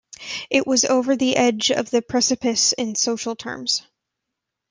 It 0.49 0.65
was 0.65 0.83
over 0.83 1.15
the 1.15 1.35
edge 1.37 1.69
of 1.69 1.91
the 1.91 2.01
precipice 2.01 2.73
in 2.73 2.95
social 2.95 3.35
terms. 3.35 3.83